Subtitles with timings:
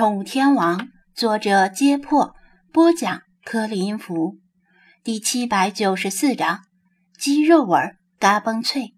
[0.00, 0.78] 宠物天王》，
[1.14, 2.34] 作者：揭破，
[2.72, 4.38] 播讲：颗粒音符，
[5.04, 6.60] 第七百九十四章：
[7.18, 7.78] 鸡肉味
[8.18, 8.94] 嘎嘣脆。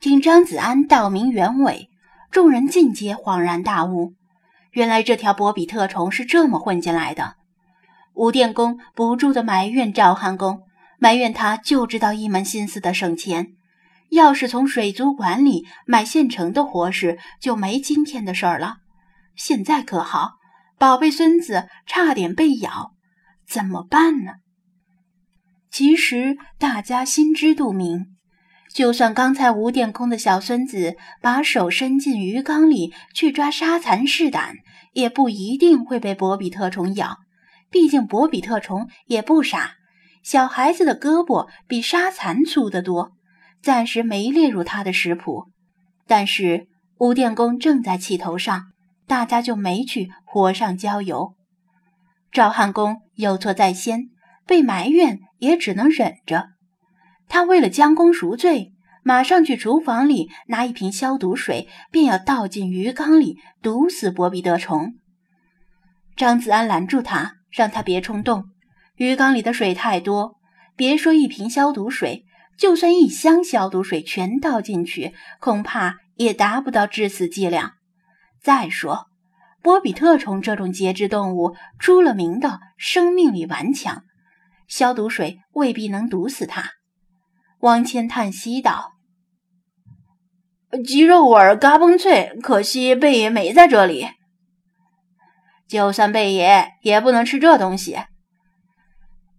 [0.00, 1.88] 听张子安道明原委，
[2.32, 4.14] 众人尽皆恍然大悟，
[4.72, 7.36] 原来这条博比特虫是这么混进来的。
[8.14, 10.62] 吴电工不住的埋怨赵汉公，
[10.98, 13.52] 埋怨他就知道一门心思的省钱。
[14.08, 18.78] 要是从水族馆里买现成的活食，就没今天的事儿了。
[19.36, 20.32] 现在可好，
[20.78, 22.92] 宝贝孙子差点被咬，
[23.46, 24.34] 怎么办呢？
[25.70, 28.06] 其实大家心知肚明，
[28.74, 34.56] 就算刚才吴电工的小孙子把手伸进鱼缸里去抓沙蚕试胆，
[34.92, 37.18] 也不一定会被博比特虫咬。
[37.70, 39.74] 毕竟博比特虫也不傻，
[40.24, 43.12] 小孩子的胳膊比沙蚕粗得多。
[43.62, 45.50] 暂时没列入他的食谱，
[46.06, 46.66] 但是
[46.98, 48.69] 吴电工正在气头上，
[49.10, 51.34] 大家就没去火上浇油。
[52.30, 54.04] 赵汉公有错在先，
[54.46, 56.50] 被埋怨也只能忍着。
[57.28, 58.70] 他为了将功赎罪，
[59.02, 64.94] 马上去厨房里拿一瓶消毒水，便要倒进鱼缸里毒死博比德虫。
[66.14, 68.44] 张子安拦住他，让他别冲动，
[68.94, 70.36] 鱼缸里的水太多，
[70.76, 72.24] 别说一瓶消毒水。
[72.56, 77.72] 就算一箱消毒水全倒进去，恐怕也达不到致死剂量。
[78.42, 79.06] 再说，
[79.62, 84.04] 波比特虫这种节肢动物出了名的生命力顽强，
[84.66, 86.70] 消毒水未必能毒死它。
[87.60, 88.92] 王谦叹息道
[90.86, 94.08] ：“鸡肉味嘎嘣脆，可惜贝爷没在这里。
[95.68, 97.98] 就算贝爷也不能吃这东西。”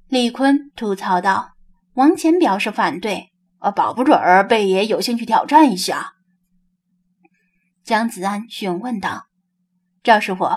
[0.07, 1.51] 李坤吐槽道。
[1.95, 6.13] 王谦表示反对，呃，保不准贝爷有兴趣挑战一下。
[7.83, 9.25] 姜子安询问道
[10.03, 10.47] ：“赵师傅，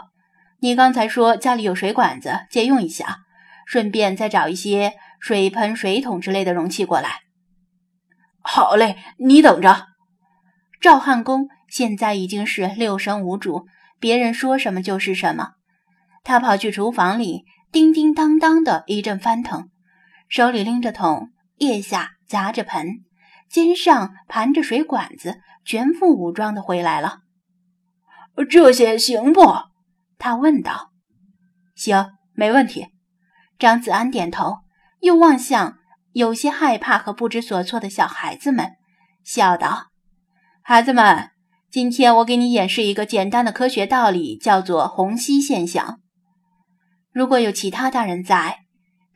[0.61, 3.19] 你刚才说家里有水管子，借用一下，
[3.67, 7.20] 顺便再找一些水盆、水桶之类的容器过来。”
[8.40, 9.86] 好嘞，你等着。
[10.80, 13.67] 赵汉公现在已经是六神无主，
[13.98, 15.52] 别人说什么就是什么。
[16.23, 19.70] 他跑去厨房里，叮叮当当的一阵翻腾。
[20.29, 22.86] 手里拎着桶，腋下夹着盆，
[23.48, 27.20] 肩上盘着水管子，全副武装的回来了。
[28.51, 29.41] 这些行不？
[30.19, 30.91] 他问道。
[31.75, 32.89] 行，没问题。
[33.58, 34.58] 张子安点头，
[35.01, 35.79] 又望向
[36.13, 38.73] 有些害怕和不知所措的小孩子们，
[39.23, 39.89] 笑道
[40.63, 41.30] ：“孩子们，
[41.70, 46.01] 今天我给你演示一个简单的科学道理，叫做虹吸现象。
[47.13, 48.61] 如果有其他大人在。”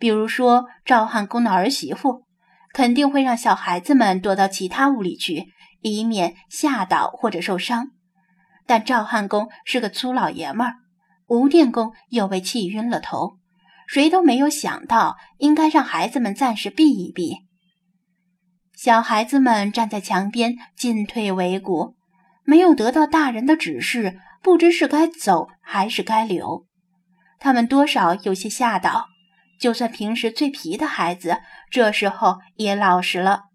[0.01, 2.23] 比如说，赵汉公的儿媳妇
[2.73, 5.49] 肯定会让小孩子们躲到其他屋里去，
[5.81, 7.91] 以免吓倒或者受伤。
[8.67, 10.75] 但赵汉公是个粗老爷们儿，
[11.27, 13.39] 吴电工又被气晕了头，
[13.87, 17.37] 谁都没有想到应该让孩子们暂时避一避。
[18.75, 21.97] 小孩子们站在墙边，进退维谷，
[22.45, 26.67] 没有得到大人的指示，不知是该走还是该留。
[27.41, 29.07] 他们多少有些吓到。
[29.59, 33.48] 就算平时最皮的孩子，这时候也老实了。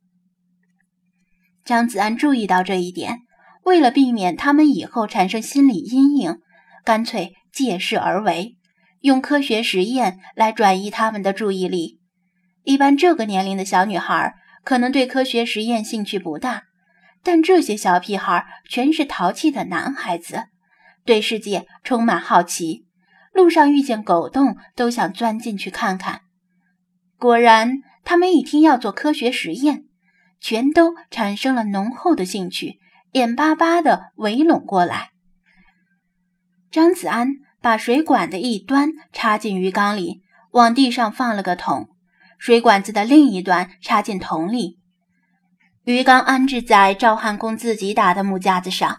[1.65, 3.19] 张子安注意到这一点，
[3.63, 6.37] 为了避免他们以后产生心理阴影，
[6.83, 8.57] 干脆借势而为，
[9.01, 11.99] 用科学实验来转移他们的注意力。
[12.63, 16.63] 一般这个年龄的小女孩可能对科学实验兴趣不大，
[17.23, 20.43] 但这些小屁孩全是淘气的男孩子，
[21.05, 22.85] 对世界充满好奇。
[23.33, 26.21] 路上遇见狗洞，都想钻进去看看。
[27.17, 29.85] 果然，他们一听要做科学实验，
[30.43, 32.77] 全都产生了浓厚的兴趣，
[33.13, 35.11] 眼巴巴地围拢过来。
[36.69, 37.29] 张子安
[37.61, 40.21] 把水管的一端插进鱼缸里，
[40.51, 41.87] 往地上放了个桶，
[42.37, 44.79] 水管子的另一端插进桶里。
[45.85, 48.97] 鱼缸安置在赵汉公自己打的木架子上，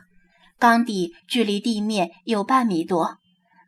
[0.59, 3.19] 缸底距离地面有半米多。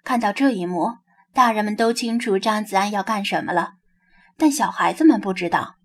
[0.02, 0.92] 看到这一幕，
[1.34, 3.74] 大人们都清楚张子安要干什么了，
[4.38, 5.75] 但小孩子们不知道。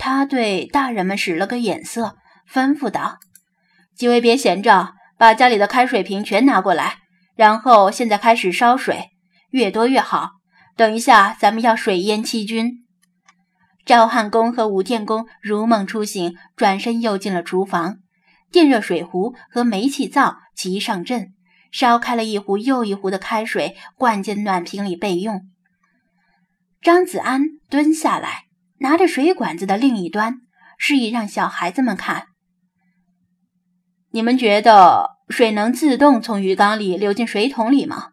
[0.00, 2.16] 他对大人们使了个眼色，
[2.50, 3.18] 吩咐道
[3.94, 7.00] ：“几位别闲着，把家里的开水瓶全拿过来，
[7.36, 9.10] 然后现在开始烧水，
[9.50, 10.30] 越多越好。
[10.74, 12.86] 等一下，咱们要水淹七军。”
[13.84, 17.98] 赵汉公和吴天公如梦初醒，转身又进了厨房，
[18.50, 21.34] 电热水壶和煤气灶齐上阵。
[21.70, 25.42] 烧开了一壶又一壶的开水，灌进暖瓶里备用。
[26.80, 28.44] 张子安蹲下来，
[28.80, 30.36] 拿着水管子的另一端，
[30.78, 32.28] 示意让小孩子们看。
[34.10, 38.12] 你们觉得水能自动从鱼缸里流进水桶里吗？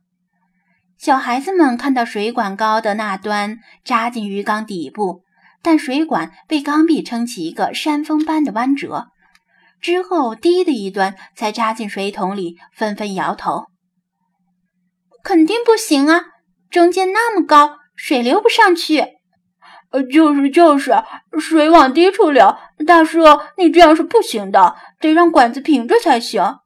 [0.97, 5.23] 小孩子们看到水管高的那端扎进鱼缸底部，
[5.61, 9.07] 但水管被缸壁撑起一个山峰般的弯折，
[9.79, 13.67] 之后低的一端才扎进水桶里，纷纷摇头
[15.23, 16.25] ：“肯定不行啊！
[16.69, 19.16] 中间那么高，水流不上去。”
[19.91, 20.91] 呃，就是就是，
[21.39, 22.57] 水往低处流。
[22.85, 23.21] 大叔，
[23.57, 26.59] 你这样是不行的，得让管子平着才行。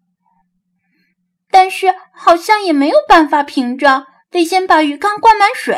[1.50, 5.78] 但是好像也没有办法平着，得先把鱼缸灌满水。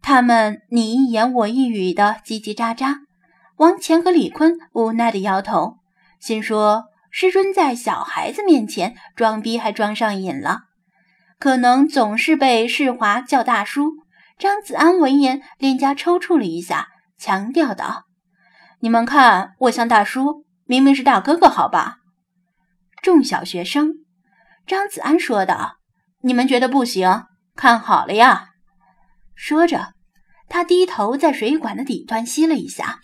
[0.00, 2.98] 他们你一言我一语的叽叽喳喳，
[3.56, 5.78] 王乾和李坤无奈的摇头，
[6.20, 10.60] 心说师尊在小孩子面前装逼还装上瘾了，
[11.38, 13.90] 可能总是被世华叫大叔。
[14.38, 16.86] 张子安闻言，脸颊抽搐了一下，
[17.18, 18.04] 强调道
[18.78, 21.96] ：“你们看我像大叔，明明是大哥哥，好吧？”
[23.02, 23.94] 众小学生，
[24.64, 25.78] 张子安说道
[26.22, 27.24] ：“你们觉得不行？
[27.56, 28.50] 看好了呀！”
[29.34, 29.94] 说着，
[30.48, 33.00] 他低头在水管的底端吸了一下，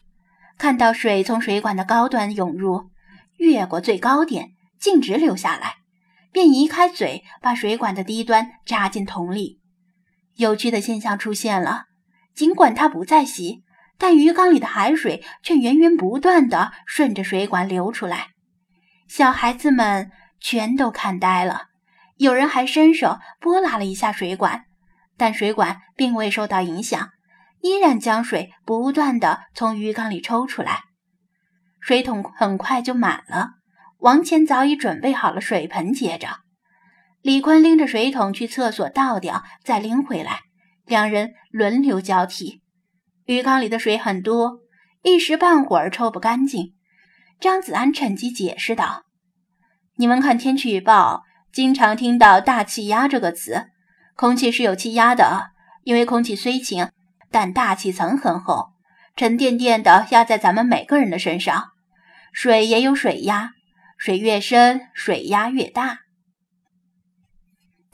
[0.57, 2.91] 看到水从水管的高端涌入，
[3.39, 5.75] 越过最高点，径直流下来，
[6.31, 9.59] 便移开嘴，把水管的低端扎进桶里。
[10.37, 11.85] 有趣的现象出现了，
[12.35, 13.63] 尽管他不再吸，
[13.99, 18.29] 但鱼缸里的海水却源源不断地顺着水管流出来。
[19.07, 20.11] 小孩子们
[20.41, 21.67] 全都看呆了，
[22.17, 24.65] 有人还伸手拨拉了一下水管，
[25.17, 27.11] 但水管并未受到影响，
[27.61, 30.83] 依然将水不断地从鱼缸里抽出来。
[31.81, 33.51] 水桶很快就满了，
[33.99, 36.44] 王乾早已准备好了水盆，接着。
[37.25, 40.41] 李坤拎着水桶去厕所倒掉，再拎回来，
[40.85, 42.61] 两人轮流交替。
[43.25, 44.59] 鱼缸里的水很多，
[45.03, 46.75] 一时半会儿抽不干净。
[47.41, 49.05] 张子安趁机解释道
[49.97, 53.69] ：“你们看天气预报，经常听到‘大气压’这个词，
[54.15, 55.53] 空气是有气压的，
[55.85, 56.91] 因为空气虽轻，
[57.31, 58.75] 但大气层很厚，
[59.17, 61.69] 沉甸甸的压在咱们每个人的身上。
[62.35, 63.53] 水也有水压，
[63.97, 66.00] 水越深，水压越大。”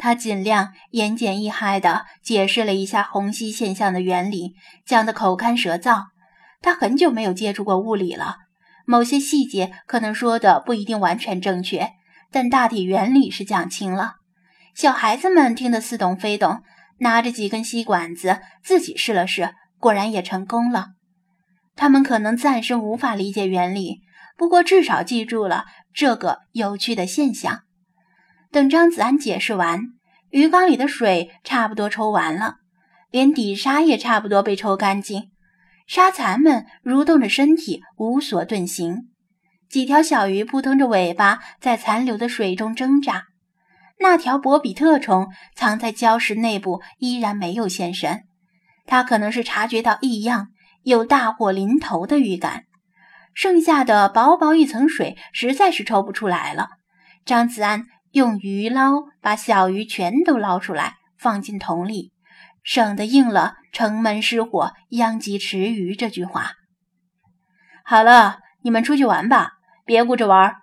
[0.02, 4.54] 他尽量言简意赅地解释了一下虹吸现象的原理，
[4.86, 6.04] 讲得口干舌燥。
[6.62, 8.36] 他很久没有接触过物理了，
[8.86, 11.90] 某些细节可能说的不一定完全正确，
[12.32, 14.14] 但大体原理是讲清了。
[14.74, 16.62] 小孩子们听得似懂非懂，
[17.00, 20.92] 拿着几根吸管子自己试了试，果然也成功了。
[21.76, 24.00] 他们可能暂时无法理解原理，
[24.38, 27.64] 不过至少记住了这个有趣的现象。
[28.52, 29.80] 等张子安解释完，
[30.30, 32.56] 鱼缸里的水差不多抽完了，
[33.12, 35.30] 连底沙也差不多被抽干净。
[35.86, 39.08] 沙蚕们蠕动着身体，无所遁形。
[39.68, 43.24] 几条小鱼扑腾着尾巴，在残留的水中挣扎。
[44.00, 48.24] 那条博比特虫藏在礁石内部，依然没有现身。
[48.84, 50.48] 它可能是察觉到异样，
[50.82, 52.64] 有大祸临头的预感。
[53.32, 56.70] 剩下的薄薄一层水实在是抽不出来了。
[57.24, 57.86] 张子安。
[58.12, 62.12] 用鱼捞把小鱼全都捞出来，放进桶里，
[62.64, 66.52] 省得应了“城门失火，殃及池鱼”这句话。
[67.84, 69.52] 好了，你们出去玩吧，
[69.84, 70.56] 别顾着玩，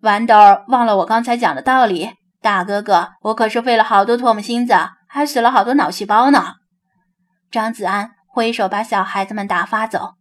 [0.00, 2.12] 玩的忘了我刚才讲的道理。
[2.40, 4.74] 大哥哥，我可是费了好多唾沫星子，
[5.08, 6.54] 还死了好多脑细胞呢。
[7.50, 10.14] 张子安挥手把小孩子们打发走，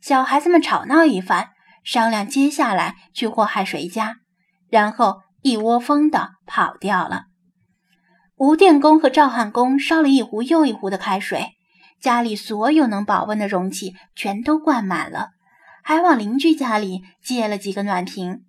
[0.00, 1.50] 小孩子们吵闹一番，
[1.84, 4.16] 商量接下来去祸害谁家，
[4.70, 5.25] 然后。
[5.42, 7.24] 一窝蜂的跑掉了。
[8.36, 11.52] 吴电工和赵汉公烧了一壶又一壶的开水，
[12.00, 15.30] 家里所有能保温的容器全都灌满了，
[15.82, 18.42] 还往邻居家里借了几个暖瓶。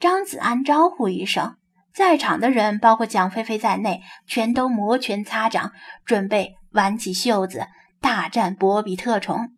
[0.00, 1.54] 张子安招呼一声，
[1.94, 5.70] 在场的人，包括蒋菲菲在内，全都摩拳擦掌，
[6.04, 7.68] 准备挽起袖子
[8.00, 9.50] 大战博比特虫。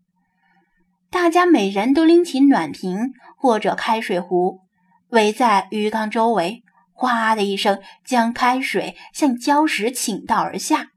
[1.10, 4.65] 大家每人都拎起暖瓶或者开水壶。
[5.10, 10.88] 围在鱼缸周围，哗的一声，将开水向礁石倾倒而下，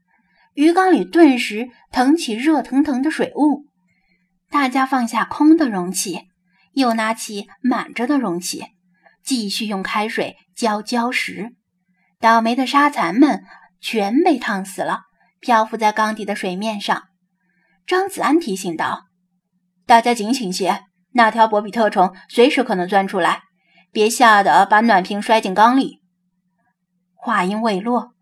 [0.54, 3.66] 鱼缸里顿时腾起热腾腾的水雾。
[4.50, 6.22] 大家放下空的容器，
[6.72, 8.64] 又拿起满着的容器，
[9.22, 11.54] 继续用开水浇礁石。
[12.18, 13.44] 倒霉的沙蚕们
[13.80, 15.02] 全被烫死了，
[15.40, 17.04] 漂浮在缸底的水面上。
[17.86, 19.06] 张子安提醒道
[19.86, 23.42] ：“大家警醒些，那条博比特虫随时可能钻出来。”
[23.92, 26.00] 别吓得把暖瓶摔进缸里。
[27.14, 28.12] 话音未落，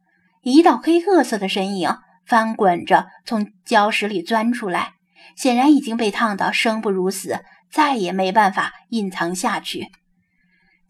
[0.43, 1.97] 一道黑褐色的身影
[2.27, 4.95] 翻滚着从礁石里钻出来，
[5.37, 9.89] 显然已经被烫到生不如死，再也没办法隐藏下去。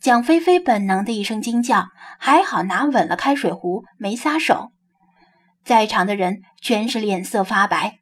[0.00, 4.70] 蒋菲菲本能的一声惊叫，还好拿稳了开水壶，没撒手。
[5.64, 7.99] 在场的人全是脸色发白，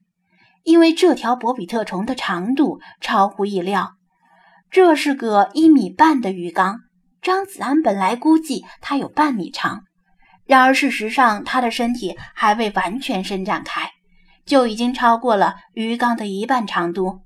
[0.62, 3.95] 因为这条博比特虫的长度超乎意料，
[4.70, 6.80] 这是个一米半的鱼缸。
[7.22, 9.82] 张子安本来估计它有半米长，
[10.44, 13.90] 然而事实上，它的身体还未完全伸展开，
[14.44, 17.22] 就已经超过了鱼缸的一半长度。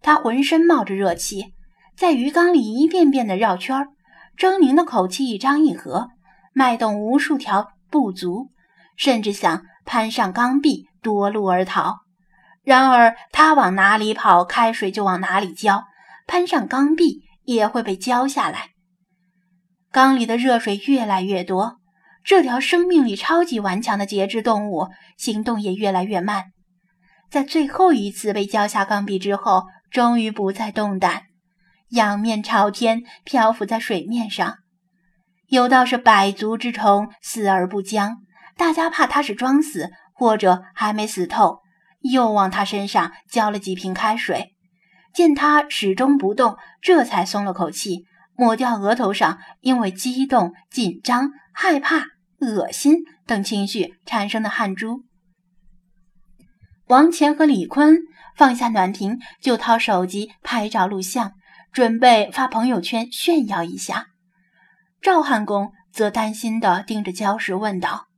[0.00, 1.52] 它浑身冒着热气，
[1.96, 3.88] 在鱼缸里一遍遍地绕圈儿，
[4.38, 6.08] 狰狞的口气一张一合，
[6.54, 8.50] 迈动无数条步足，
[8.96, 11.98] 甚至想攀上缸壁夺路而逃。
[12.62, 15.84] 然而，它往哪里跑，开水就往哪里浇，
[16.26, 18.70] 攀上缸壁也会被浇下来。
[19.90, 21.78] 缸里的热水越来越多，
[22.24, 26.46] 这条生命力超级顽强的节肢动物行动也越来越慢。
[27.30, 29.64] 在最后一次被浇下缸壁之后。
[29.88, 31.22] 终于不再动弹，
[31.90, 34.58] 仰面朝天漂浮在水面上。
[35.46, 38.18] 有道是百足之虫，死而不僵。
[38.56, 41.60] 大家怕它是装死，或者还没死透，
[42.00, 44.55] 又往它身上浇了几瓶开水。
[45.16, 48.04] 见他始终不动，这才松了口气，
[48.36, 52.04] 抹掉额头上因为激动、紧张、害怕、
[52.40, 55.00] 恶心等情绪产生的汗珠。
[56.86, 57.96] 王乾和李坤。
[58.36, 61.32] 放下暖瓶，就掏手机拍照录像，
[61.72, 64.08] 准备发朋友圈炫耀一下。
[65.00, 68.08] 赵汉公则担心地盯着礁石问道：“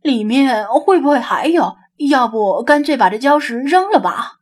[0.00, 1.76] 里面会不会还有？
[2.08, 4.36] 要不干脆把这礁石扔了吧？”“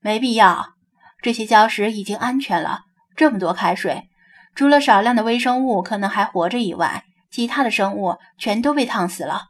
[0.00, 0.74] 没必要，
[1.22, 2.80] 这些礁石已经安全了。
[3.16, 4.08] 这么多开水，
[4.54, 9.48] 除了少量的微生物可能还活着以外，其他的生物全都被烫死了。”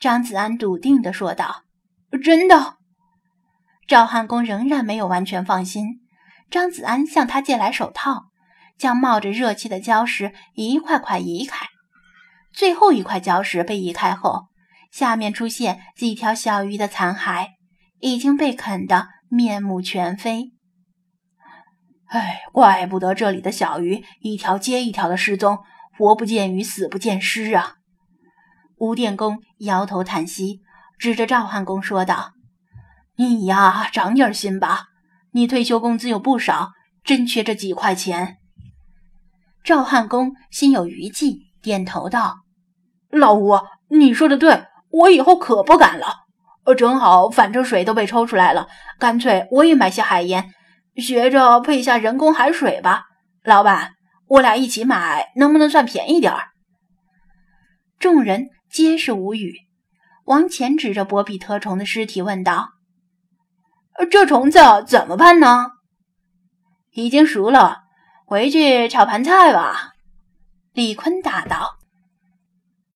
[0.00, 1.62] 张子安笃定地说道。
[2.22, 2.76] 真的，
[3.88, 6.00] 赵汉公仍然没有完全放心。
[6.50, 8.26] 张子安向他借来手套，
[8.76, 11.68] 将冒着热气的礁石一块块移开。
[12.52, 14.48] 最后一块礁石被移开后，
[14.90, 17.46] 下面出现几条小鱼的残骸，
[18.00, 20.52] 已经被啃得面目全非。
[22.08, 25.60] 哎，怪不得这里的小鱼一条接一条的失踪，
[25.96, 27.76] 活不见鱼，死不见尸啊！
[28.76, 30.60] 吴电工摇头叹息。
[30.98, 32.34] 指着赵汉公说道
[33.16, 34.84] ：“你呀，长点心吧！
[35.32, 36.70] 你退休工资有不少，
[37.02, 38.36] 真缺这几块钱。”
[39.64, 42.44] 赵汉公心有余悸，点头道
[43.10, 43.58] ：“老吴，
[43.88, 46.21] 你说的对，我以后可不敢了。
[46.64, 50.52] 呃，正好，反正水都被抽出来了，干脆我也买些海盐，
[50.96, 53.06] 学着配下人工海水吧。
[53.42, 53.94] 老板，
[54.28, 56.50] 我俩一起买，能不能算便宜点儿？”
[57.98, 59.54] 众人皆是无语。
[60.24, 62.68] 王乾指着博比特虫的尸体问道
[64.08, 65.66] ：“这虫子怎么办呢
[66.94, 67.78] ？”“已经熟了，
[68.24, 69.94] 回去炒盘菜吧。”
[70.74, 71.81] 李坤答道。